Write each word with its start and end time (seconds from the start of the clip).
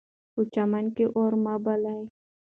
په 0.33 0.41
چمن 0.53 0.85
کې 0.95 1.05
اور 1.15 1.31
مه 1.43 1.55
بلئ. 1.63 2.01